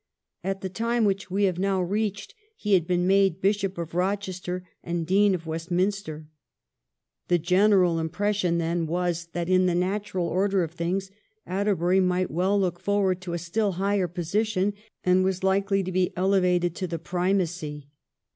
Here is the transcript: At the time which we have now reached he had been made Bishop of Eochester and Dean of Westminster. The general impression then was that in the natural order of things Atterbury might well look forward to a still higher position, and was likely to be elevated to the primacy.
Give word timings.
At 0.43 0.61
the 0.61 0.67
time 0.69 1.05
which 1.05 1.29
we 1.29 1.43
have 1.43 1.59
now 1.59 1.79
reached 1.79 2.33
he 2.55 2.73
had 2.73 2.87
been 2.87 3.05
made 3.05 3.39
Bishop 3.39 3.77
of 3.77 3.91
Eochester 3.91 4.63
and 4.83 5.05
Dean 5.05 5.35
of 5.35 5.45
Westminster. 5.45 6.25
The 7.27 7.37
general 7.37 7.99
impression 7.99 8.57
then 8.57 8.87
was 8.87 9.27
that 9.33 9.47
in 9.47 9.67
the 9.67 9.75
natural 9.75 10.25
order 10.27 10.63
of 10.63 10.71
things 10.71 11.11
Atterbury 11.45 11.99
might 11.99 12.31
well 12.31 12.59
look 12.59 12.79
forward 12.79 13.21
to 13.21 13.33
a 13.33 13.37
still 13.37 13.73
higher 13.73 14.07
position, 14.07 14.73
and 15.03 15.23
was 15.23 15.43
likely 15.43 15.83
to 15.83 15.91
be 15.91 16.11
elevated 16.17 16.73
to 16.77 16.87
the 16.87 16.97
primacy. 16.97 17.87